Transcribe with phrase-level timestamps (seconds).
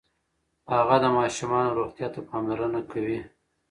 [0.73, 3.19] هغه د ماشومانو روغتیا ته پاملرنه کوي.